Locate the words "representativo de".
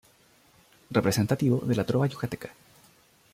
0.89-1.75